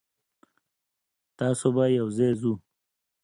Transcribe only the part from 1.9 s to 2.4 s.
یوځای